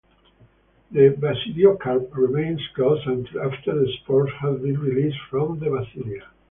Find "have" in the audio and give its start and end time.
4.39-4.63